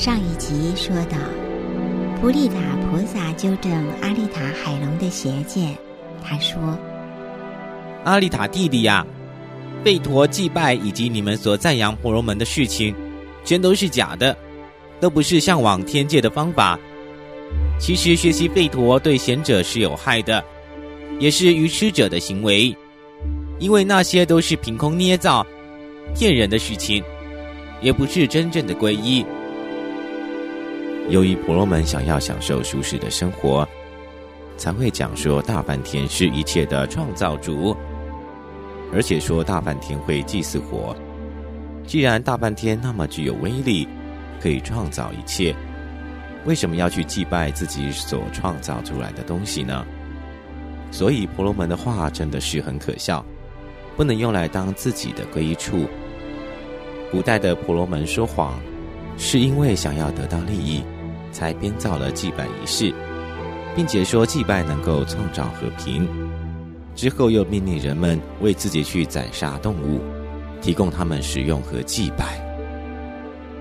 [0.00, 1.18] 上一集说到，
[2.18, 2.54] 普利塔
[2.90, 5.76] 菩萨纠正阿丽塔海龙的邪见，
[6.24, 6.58] 他说
[8.04, 9.06] ：“阿丽塔弟弟呀，
[9.84, 12.94] 吠陀祭拜以及你们所赞扬婆罗门的事情，
[13.44, 14.34] 全都是假的，
[15.00, 16.78] 都不是向往天界的方法。
[17.78, 20.42] 其实学习吠陀对贤者是有害的，
[21.18, 22.74] 也是愚痴者的行为，
[23.58, 25.46] 因为那些都是凭空捏造、
[26.14, 27.04] 骗人的事情。”
[27.82, 29.24] 也不是真正的皈依。
[31.10, 33.68] 由于婆罗门想要享受舒适的生活，
[34.56, 37.76] 才会讲说大梵天是一切的创造主，
[38.94, 40.96] 而且说大梵天会祭祀火。
[41.84, 43.88] 既然大梵天那么具有威力，
[44.40, 45.52] 可以创造一切，
[46.46, 49.84] 为什么要去祭拜自己所创造出来的东西呢？
[50.92, 53.24] 所以婆罗门的话真的是很可笑，
[53.96, 55.88] 不能用来当自己的归依处。
[57.10, 58.60] 古代的婆罗门说谎，
[59.18, 60.84] 是因为想要得到利益，
[61.32, 62.92] 才编造了祭拜仪式，
[63.74, 66.08] 并且说祭拜能够创造和平。
[66.94, 70.00] 之后又命令人们为自己去宰杀动物，
[70.60, 72.38] 提供他们食用和祭拜。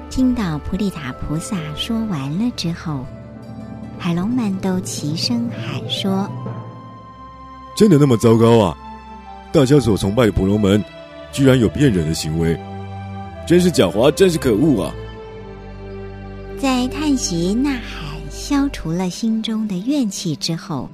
[0.09, 3.06] 听到普利塔菩萨说完了之后，
[3.98, 6.28] 海龙们都齐声喊说
[7.78, 8.76] ：“真的那么糟糕啊！
[9.52, 10.83] 大家所崇拜的婆罗门，
[11.31, 12.59] 居然有骗人的行为！”
[13.48, 14.94] 真是狡猾，真是可恶啊！
[16.61, 20.89] 在叹息、呐喊，消除了心中的怨气之后，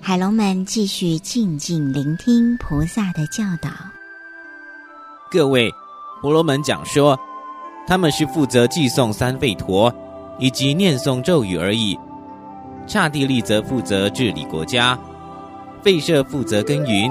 [0.00, 3.70] 海龙们继续静静聆听菩萨的教导。
[5.28, 5.68] 各位，
[6.22, 7.18] 婆罗门讲说，
[7.88, 9.92] 他们是负责寄送三吠陀
[10.38, 11.98] 以及念诵咒语而已。
[12.86, 14.96] 刹帝利则负责治理国家，
[15.82, 17.10] 吠舍负责耕耘，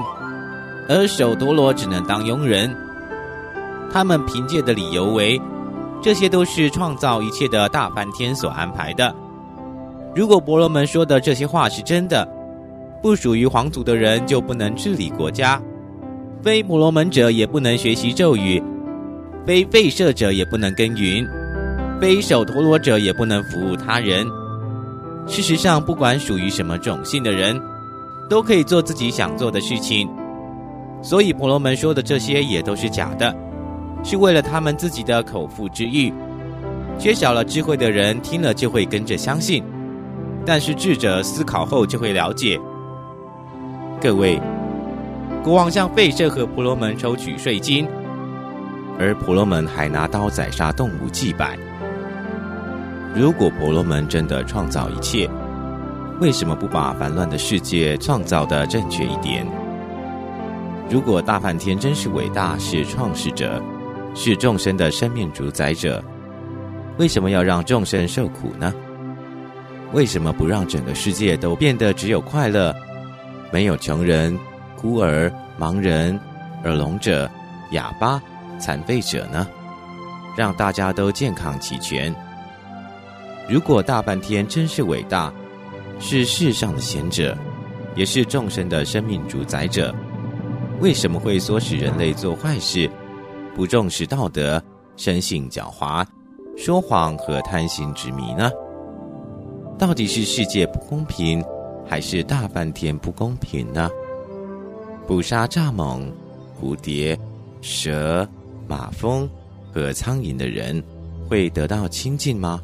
[0.88, 2.74] 而首陀罗只能当佣人。
[3.92, 5.38] 他们凭借的理由为，
[6.02, 9.14] 这些都是创造一切的大梵天所安排的。
[10.14, 12.26] 如果婆罗门说的这些话是真的，
[13.02, 15.60] 不属于皇族的人就不能治理国家，
[16.42, 18.62] 非婆罗门者也不能学习咒语，
[19.46, 21.28] 非吠舍者也不能耕耘，
[22.00, 24.26] 非首陀罗者也不能服务他人。
[25.26, 27.60] 事实上，不管属于什么种姓的人，
[28.28, 30.08] 都可以做自己想做的事情。
[31.02, 33.34] 所以婆罗门说的这些也都是假的。
[34.02, 36.12] 是为了他们自己的口腹之欲，
[36.98, 39.62] 缺少了智慧的人听了就会跟着相信，
[40.44, 42.58] 但是智者思考后就会了解。
[44.00, 44.40] 各位，
[45.44, 47.86] 国王向吠舍和婆罗门抽取税金，
[48.98, 51.58] 而婆罗门还拿刀宰杀动物祭拜。
[53.14, 55.28] 如果婆罗门真的创造一切，
[56.20, 59.46] 为什么不把烦乱的世界创造的正确一点？
[60.88, 63.62] 如果大梵天真是伟大，是创世者。
[64.14, 66.02] 是众生的生命主宰者，
[66.98, 68.74] 为什么要让众生受苦呢？
[69.92, 72.74] 为什么不让整个世界都变得只有快乐，
[73.52, 74.38] 没有穷人、
[74.76, 76.18] 孤儿、盲人、
[76.64, 77.30] 耳聋者、
[77.72, 78.20] 哑巴、
[78.58, 79.46] 残废者呢？
[80.36, 82.14] 让大家都健康齐全。
[83.48, 85.32] 如果大半天真是伟大，
[85.98, 87.36] 是世上的贤者，
[87.96, 89.94] 也是众生的生命主宰者，
[90.80, 92.88] 为什么会唆使人类做坏事？
[93.54, 94.62] 不重视道德，
[94.96, 96.06] 生性狡猾，
[96.56, 98.50] 说谎和贪心之迷呢？
[99.78, 101.44] 到底是世界不公平，
[101.86, 103.90] 还是大半天不公平呢？
[105.06, 106.02] 捕杀蚱蜢、
[106.60, 107.18] 蝴蝶、
[107.60, 108.28] 蛇、
[108.68, 109.28] 马蜂
[109.72, 110.82] 和苍蝇的人，
[111.28, 112.60] 会得到清净吗？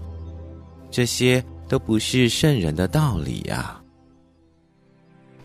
[0.91, 3.81] 这些都不是圣人的道理呀！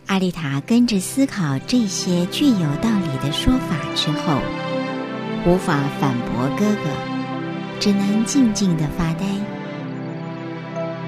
[0.06, 4.38] 阿丽塔跟着思考这些具有道理的说法之后。
[5.44, 6.90] 无法反驳哥哥，
[7.80, 9.26] 只能静静的发呆。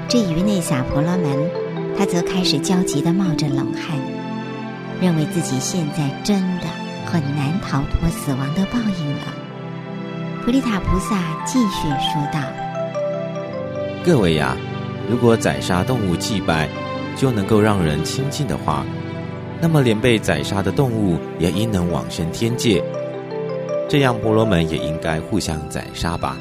[0.08, 1.50] 至于内萨婆罗门，
[1.96, 3.96] 他则开始焦急的冒着冷汗，
[5.00, 6.66] 认为自己现在真的
[7.06, 9.22] 很难逃脱死亡的报应了。
[10.44, 11.16] 普利塔菩萨
[11.46, 12.40] 继续说道
[14.04, 14.56] ：“各位呀，
[15.08, 16.69] 如果宰杀动物祭拜
[17.16, 18.84] 就能够让人清净的话，
[19.60, 22.82] 那么连被宰杀的动物也应能往生天界。”
[23.88, 26.36] 这样，婆罗门也应该互相宰杀吧。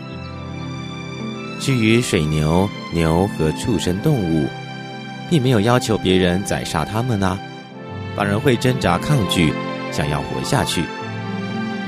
[1.59, 4.47] 至于水牛、牛和畜生动物，
[5.29, 7.39] 并没有要求别人宰杀它们呢，
[8.15, 9.53] 反而会挣扎抗拒，
[9.91, 10.83] 想要活下去。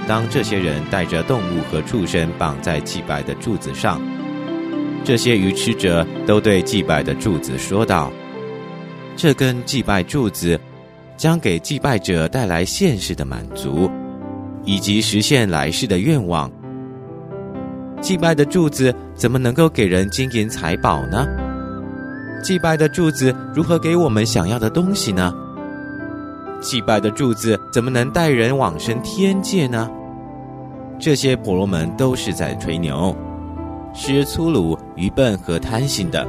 [0.07, 3.99] 当这些人带着动物和畜生绑在祭拜的柱子上，
[5.03, 8.11] 这些愚痴者都对祭拜的柱子说道
[9.17, 10.59] ：“这根祭拜柱子
[11.17, 13.89] 将给祭拜者带来现实的满足。”
[14.65, 16.51] 以及实现来世的愿望。
[18.01, 21.25] 祭拜的柱子怎么能够给人金银财宝呢？
[22.43, 25.33] 祭拜的柱子如何给我们想要的东西呢？
[26.61, 29.89] 祭拜的柱子怎么能带人往生天界呢？
[30.99, 33.15] 这些婆罗门都是在吹牛，
[33.93, 36.27] 是粗鲁、愚笨和贪心的。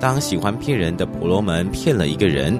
[0.00, 2.58] 当喜欢骗人的婆罗门骗了一个人，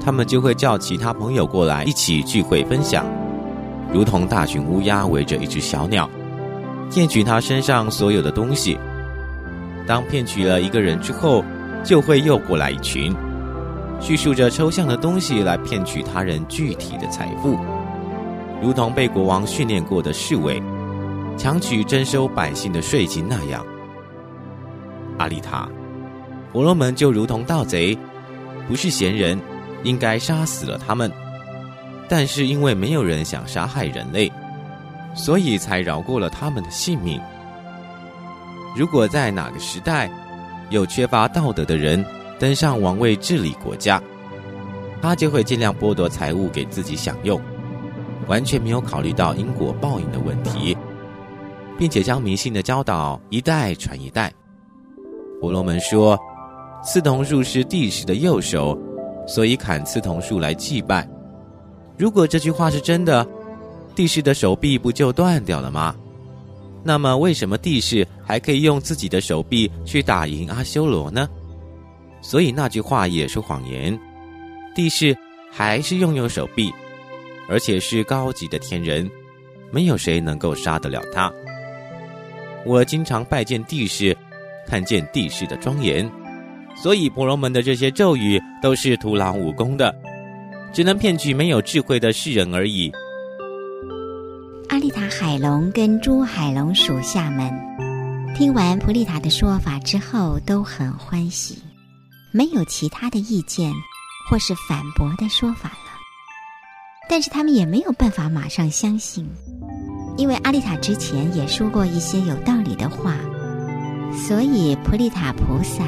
[0.00, 3.04] 他们就会叫其他朋友过来一起聚会分享，
[3.94, 6.10] 如同大群乌鸦围着一只小鸟，
[6.90, 8.76] 骗取他身上所有的东西。
[9.86, 11.44] 当骗取了一个人之后，
[11.84, 13.14] 就会又过来一群，
[14.00, 17.56] 叙述着抽象的东西来骗取他人具体的财富，
[18.60, 20.60] 如同被国王训练过的侍卫，
[21.36, 23.64] 强取征收百姓的税金那样。
[25.18, 25.68] 阿丽塔，
[26.52, 27.96] 婆罗门就如同盗贼，
[28.66, 29.40] 不是闲人，
[29.84, 31.08] 应该杀死了他们。
[32.16, 34.30] 但是因为没有人想杀害人类，
[35.16, 37.20] 所以才饶过了他们的性命。
[38.76, 40.08] 如果在哪个时代
[40.70, 42.04] 有缺乏道德的人
[42.38, 44.00] 登上王位治理国家，
[45.02, 47.40] 他就会尽量剥夺财物给自己享用，
[48.28, 50.76] 完全没有考虑到因果报应的问题，
[51.76, 54.32] 并且将迷信的教导一代传一代。
[55.40, 56.16] 婆罗门说
[56.80, 58.78] ：“刺桐树是帝时的右手，
[59.26, 61.04] 所以砍刺桐树来祭拜。”
[61.96, 63.26] 如果这句话是真的，
[63.94, 65.94] 帝释的手臂不就断掉了吗？
[66.82, 71.28] 那么，为什么帝释还可以用自己的手臂去打赢阿修罗呢？
[72.20, 73.98] 所以那句话也是谎言。
[74.74, 75.16] 帝释
[75.50, 76.72] 还是拥有手臂，
[77.48, 79.08] 而且是高级的天人，
[79.70, 81.32] 没有谁能够杀得了他。
[82.66, 84.16] 我经常拜见帝释，
[84.66, 86.10] 看见帝释的庄严，
[86.74, 89.94] 所以婆罗门的这些咒语都是徒劳无功的，
[90.74, 92.90] 只能骗取没有智慧的世人而已。
[94.68, 97.48] 阿丽塔海龙跟诸海龙属下们
[98.36, 101.58] 听完普利塔的说法之后都很欢喜，
[102.32, 103.72] 没有其他的意见
[104.28, 105.76] 或是反驳的说法了。
[107.08, 109.24] 但是他们也没有办法马上相信，
[110.16, 113.14] 因为阿丽塔之前也说过一些有道理的话，
[114.26, 115.84] 所以普利塔菩萨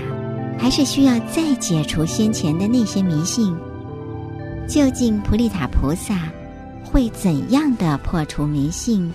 [0.56, 3.52] 还是需要再解除先前的那些迷信。
[4.68, 6.18] 究竟普利塔菩萨？
[6.84, 9.12] 会怎样的破除迷信？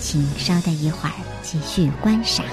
[0.00, 2.44] 请稍待一会儿，继续观赏。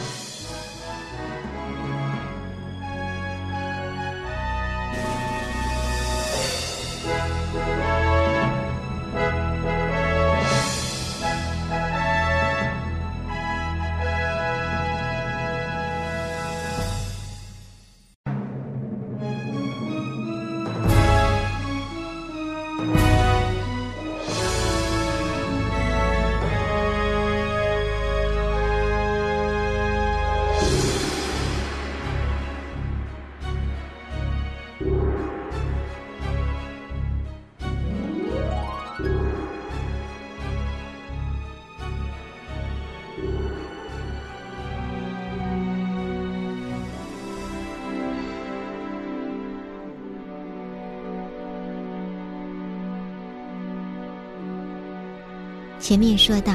[55.82, 56.54] 前面说到，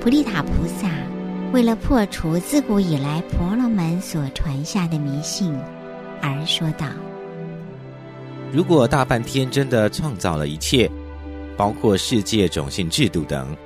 [0.00, 0.88] 普利塔菩萨
[1.52, 5.52] 为了破除自古以来婆罗门所传下的迷信，
[6.22, 6.86] 而说道
[8.54, 10.88] ：“如果大半天真的创造了一切，
[11.56, 13.56] 包括世界种姓制度等，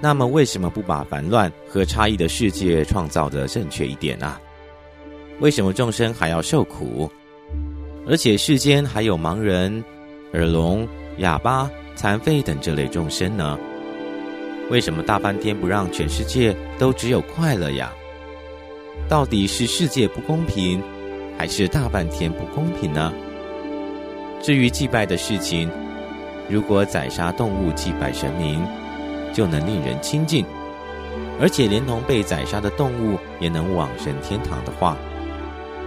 [0.00, 4.36] 那么为什么不把烦乱和差异的世界创造的正确一点呢？
[5.38, 7.08] 为什么众生还要受苦？
[8.04, 9.82] 而且世间还有盲人、
[10.32, 10.86] 耳聋、
[11.18, 13.56] 哑巴、残废等这类众生呢？”
[14.70, 17.90] 为什么大半天不让全世界都只有快乐呀？
[19.08, 20.82] 到底是世界不公平，
[21.38, 23.12] 还是大半天不公平呢？
[24.42, 25.70] 至于祭拜的事情，
[26.50, 28.62] 如果宰杀动物祭拜神明，
[29.32, 30.44] 就能令人亲近，
[31.40, 34.98] 而且连同被宰杀的动物也能往生天堂的话，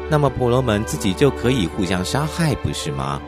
[0.10, 3.22] 那么婆罗门自己就可以互相杀害，不是吗？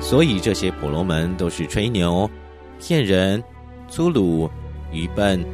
[0.00, 2.30] 所以这些婆罗门都是吹牛、
[2.78, 3.42] 骗人。
[3.94, 4.50] 粗鲁、
[4.90, 5.46] 愚笨、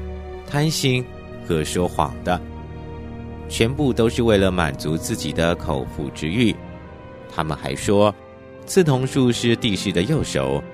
[0.46, 1.04] 贪心
[1.46, 2.40] 和说谎的，
[3.50, 6.56] 全部都是为了满足自己的口腹之欲。
[7.30, 8.14] 他们还说，
[8.64, 10.64] 刺桐树是帝释的右手，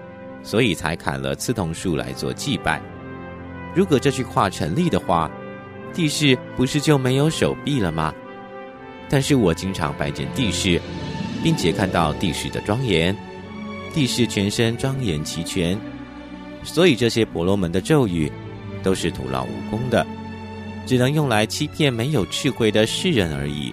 [0.44, 2.80] 所以才砍了刺桐树来做祭拜。
[3.74, 5.28] 如果这句话成立的话，
[5.92, 8.14] 帝释不是就没有手臂了吗？
[9.08, 10.80] 但是我经常拜见帝释，
[11.42, 13.12] 并且看到帝释的庄严，
[13.92, 15.76] 帝释全身庄严齐全。
[16.66, 18.30] 所以这些婆罗门的咒语，
[18.82, 20.04] 都是徒劳无功的，
[20.84, 23.72] 只能用来欺骗没有智慧的世人而已。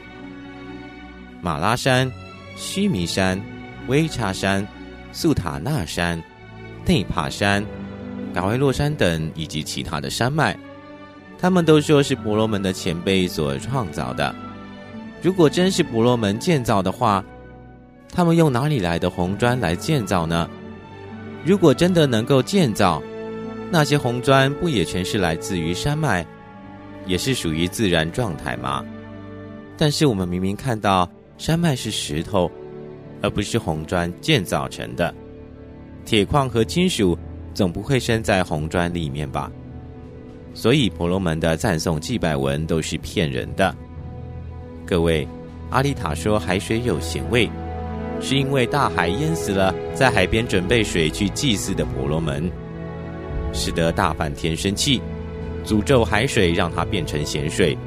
[1.41, 2.09] 马拉山、
[2.55, 3.41] 须弥山、
[3.87, 4.65] 威叉山、
[5.11, 6.23] 素塔纳山、
[6.85, 7.65] 内帕山、
[8.33, 10.57] 嘎维洛山等，以及其他的山脉，
[11.37, 14.33] 他们都说是婆罗门的前辈所创造的。
[15.21, 17.23] 如果真是婆罗门建造的话，
[18.13, 20.49] 他们用哪里来的红砖来建造呢？
[21.45, 23.01] 如果真的能够建造，
[23.69, 26.25] 那些红砖不也全是来自于山脉，
[27.05, 28.83] 也是属于自然状态吗？
[29.77, 32.49] 但是我们明明看到山脉是石头，
[33.21, 35.13] 而不是红砖建造成的。
[36.05, 37.17] 铁矿和金属
[37.53, 39.51] 总不会生在红砖里面吧？
[40.53, 43.75] 所以婆罗门的赞颂祭拜文都是骗人的。
[44.85, 45.27] 各位，
[45.71, 47.49] 阿丽塔说海水有咸味，
[48.23, 52.49] 是因为大海淹死了在海边准备水去祭祀的婆罗门，
[53.51, 55.01] 使得大梵天生气，
[55.65, 57.77] 诅咒海水让它变成咸水，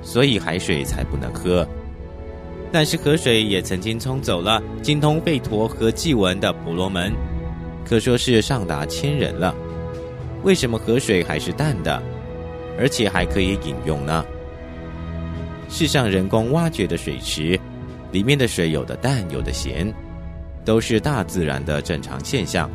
[0.00, 1.68] 所以海水才不能喝。
[2.72, 7.12] 但是河水也曾经冲走了精通吠陀和祭文的婆罗门，
[7.84, 9.54] 可说是上达千人了。
[10.44, 12.02] 为什么河水还是淡的，
[12.78, 14.24] 而且还可以饮用呢？
[15.68, 17.58] 世上人工挖掘的水池，
[18.10, 19.92] 里面的水有的淡，有的咸，
[20.64, 22.70] 都是大自然的正常现象，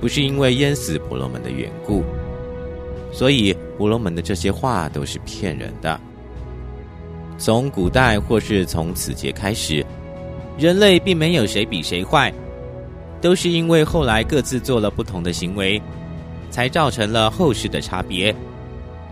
[0.00, 2.02] 不是因为淹死婆罗门的缘故。
[3.12, 6.00] 所以婆罗门的这些话都是骗人的。
[7.36, 9.84] 从古代或是从此节开始，
[10.58, 12.32] 人类并没有谁比谁坏，
[13.20, 15.80] 都是因为后来各自做了不同的行为，
[16.50, 18.34] 才造成了后世的差别。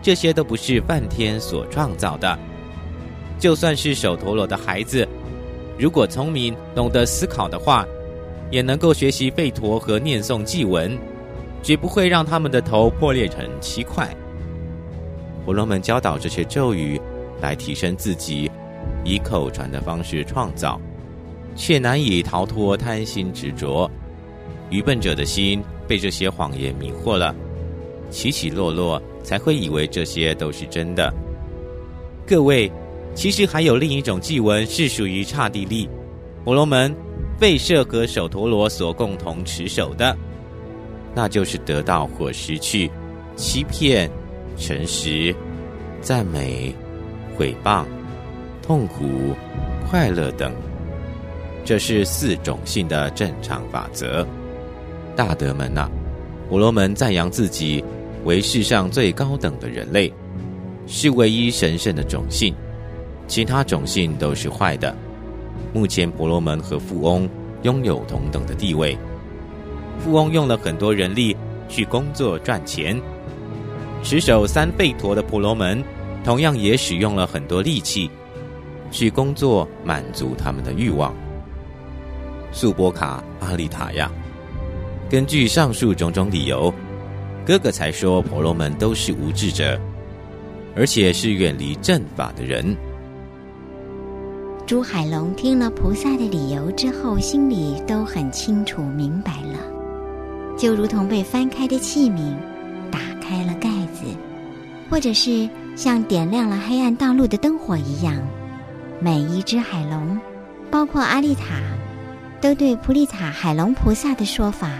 [0.00, 2.38] 这些都不是梵天所创造的。
[3.38, 5.08] 就算是手陀螺的孩子，
[5.78, 7.86] 如果聪明、懂得思考的话，
[8.50, 10.98] 也能够学习吠陀和念诵祭文，
[11.62, 14.08] 绝不会让他们的头破裂成七块。
[15.44, 17.00] 婆罗门教导这些咒语
[17.40, 18.50] 来提升自己，
[19.04, 20.80] 以口传的方式创造，
[21.54, 23.88] 却难以逃脱贪心执着。
[24.70, 27.32] 愚笨者的心被这些谎言迷惑了，
[28.10, 31.14] 起起落落，才会以为这些都是真的。
[32.26, 32.70] 各位。
[33.14, 35.88] 其实还有另一种祭文是属于刹帝利、
[36.44, 36.94] 婆罗门、
[37.40, 40.16] 吠舍和首陀罗所共同持守的，
[41.14, 42.90] 那就是得到或失去、
[43.34, 44.10] 欺骗、
[44.56, 45.34] 诚实、
[46.00, 46.74] 赞美、
[47.36, 47.84] 毁谤、
[48.62, 49.34] 痛苦、
[49.88, 50.52] 快乐等。
[51.64, 54.26] 这是四种性的正常法则。
[55.14, 55.90] 大德们呐，
[56.48, 57.84] 婆罗门赞扬自己
[58.24, 60.12] 为世上最高等的人类，
[60.86, 62.54] 是唯一神圣的种姓。
[63.28, 64.92] 其他种姓都是坏的。
[65.72, 67.28] 目前婆罗门和富翁
[67.62, 68.98] 拥有同等的地位。
[70.00, 71.36] 富翁用了很多人力
[71.68, 73.00] 去工作赚钱，
[74.02, 75.84] 持守三吠陀的婆罗门
[76.24, 78.10] 同样也使用了很多力气
[78.90, 81.14] 去工作，满足他们的欲望。
[82.50, 84.10] 素波卡阿丽塔亚，
[85.10, 86.72] 根据上述种种理由，
[87.44, 89.78] 哥哥才说婆罗门都是无智者，
[90.74, 92.74] 而且是远离正法的人。
[94.68, 99.58] 朱海龙听了菩萨的理由之后，心里都很清楚明白了，
[100.58, 102.34] 就如同被翻开的器皿，
[102.90, 104.04] 打开了盖子，
[104.90, 108.14] 或者是像点亮了黑暗道路的灯火一样，
[109.00, 110.20] 每一只海龙，
[110.70, 111.62] 包括阿丽塔，
[112.38, 114.70] 都对普利塔海龙菩萨的说法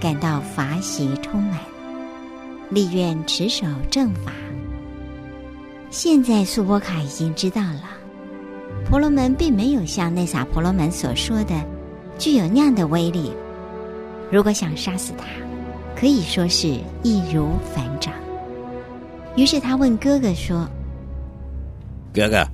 [0.00, 1.60] 感到法喜充满，
[2.68, 4.32] 立愿持守正法。
[5.88, 7.99] 现在苏波卡已经知道了。
[8.84, 11.54] 婆罗门并没有像那萨婆罗门所说的
[12.18, 13.32] 具有那样的威力。
[14.30, 15.24] 如果想杀死他，
[15.96, 16.68] 可以说是
[17.02, 18.12] 易如反掌。
[19.36, 20.68] 于是他问哥哥说
[22.12, 22.44] ：“哥哥，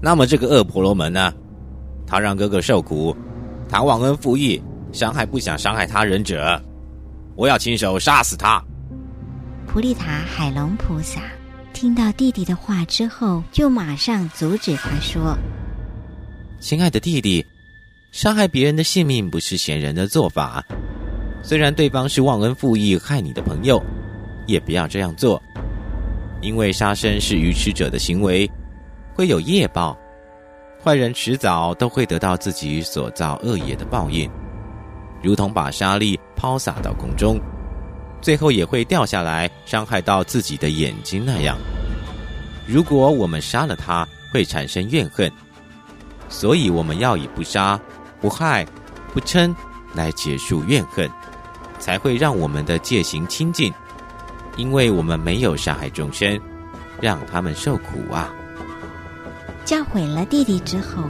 [0.00, 1.32] 那么这个恶婆罗门呢？
[2.06, 3.16] 他让哥哥受苦，
[3.68, 6.60] 他忘恩负义，伤害不想伤害他人者，
[7.34, 8.62] 我要亲手杀死他。”
[9.66, 11.20] 普利塔海龙菩萨
[11.84, 15.36] 听到弟弟的话之后，就马上阻止他说。
[16.58, 17.44] 亲爱的弟弟，
[18.10, 20.64] 伤害别人的性命不是贤人的做法。
[21.42, 23.78] 虽然对方是忘恩负义害你的朋友，
[24.46, 25.38] 也不要这样做。
[26.40, 28.50] 因为杀生是愚痴者的行为，
[29.12, 29.94] 会有业报。
[30.82, 34.26] 坏人迟早都会得到自己所造恶业的报应，
[35.22, 37.38] 如同把沙粒抛洒到空中，
[38.24, 41.58] 最后也会掉下来伤害到自己的眼睛那样。
[42.66, 45.30] 如果我们杀了他，会产生怨恨。
[46.30, 47.78] 所以我们要以不杀、
[48.22, 48.66] 不害、
[49.12, 49.54] 不嗔
[49.92, 51.06] 来结束怨恨，
[51.78, 53.70] 才会让我们的戒行清净。
[54.56, 56.40] 因为我们没有杀害众生，
[57.02, 58.32] 让他们受苦啊！
[59.66, 61.02] 教毁了弟弟之后，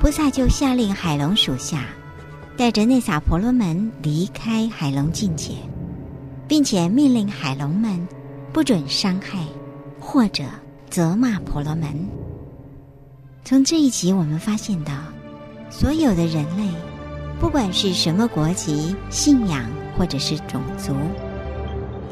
[0.00, 1.84] 菩萨就下令海龙属下
[2.56, 5.52] 带着内萨婆罗门离开海龙境界，
[6.52, 8.06] 并且命令海龙们
[8.52, 9.38] 不准伤害
[9.98, 10.44] 或者
[10.90, 12.06] 责骂婆罗门。
[13.42, 14.92] 从这一集，我们发现到，
[15.70, 16.68] 所有的人类，
[17.40, 19.64] 不管是什么国籍、信仰
[19.96, 20.94] 或者是种族，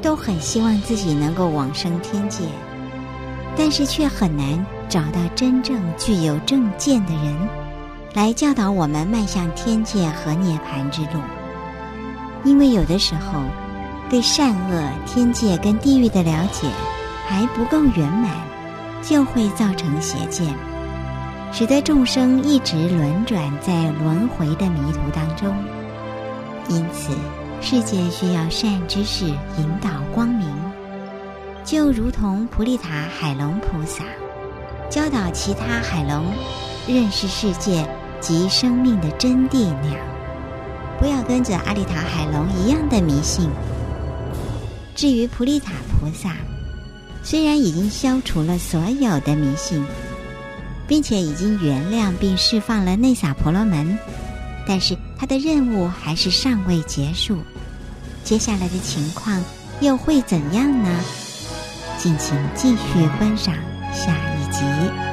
[0.00, 2.42] 都很希望自己能够往生天界，
[3.54, 7.36] 但是却很难找到真正具有正见的人，
[8.14, 11.20] 来教导我们迈向天界和涅槃之路。
[12.42, 13.42] 因为有的时候，
[14.10, 16.66] 对善恶、天界跟地狱的了解
[17.28, 18.28] 还不够圆满，
[19.00, 20.52] 就会造成邪见。
[21.52, 25.54] 使得众生一直轮转在轮回的迷途当中，
[26.68, 27.12] 因此
[27.60, 30.48] 世界需要善知识引导光明，
[31.64, 34.02] 就如同普利塔海龙菩萨
[34.88, 36.26] 教导其他海龙
[36.88, 37.88] 认识世界
[38.20, 39.98] 及生命的真谛那样，
[40.98, 43.48] 不要跟着阿丽塔海龙一样的迷信。
[44.94, 46.36] 至于普利塔菩萨，
[47.22, 49.84] 虽然已经消除了所有的迷信。
[50.90, 53.96] 并且已经原谅并释放了内萨婆罗门，
[54.66, 57.38] 但是他的任务还是尚未结束。
[58.24, 59.40] 接下来的情况
[59.80, 61.00] 又会怎样呢？
[61.96, 63.54] 敬请继续观赏
[63.92, 65.09] 下一集。